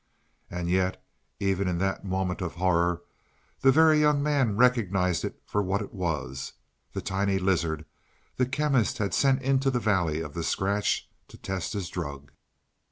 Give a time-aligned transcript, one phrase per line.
[0.49, 0.99] And yet,
[1.39, 3.03] even in that moment of horror,
[3.59, 6.53] the Very Young Man recognized it for what it was
[6.93, 7.85] the tiny lizard
[8.37, 12.31] the Chemist had sent into the valley of the scratch to test his drug!